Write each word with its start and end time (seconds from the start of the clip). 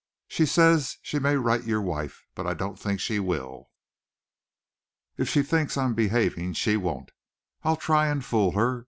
She 0.27 0.47
says 0.47 0.97
she 1.03 1.19
may 1.19 1.35
write 1.35 1.65
your 1.65 1.79
wife, 1.83 2.25
but 2.33 2.47
I 2.47 2.55
don't 2.55 2.79
think 2.79 2.99
she 2.99 3.19
will. 3.19 3.69
If 5.15 5.29
she 5.29 5.43
thinks 5.43 5.77
I'm 5.77 5.93
behaving, 5.93 6.53
she 6.53 6.75
won't. 6.75 7.11
I'll 7.61 7.77
try 7.77 8.07
and 8.07 8.25
fool 8.25 8.53
her. 8.53 8.79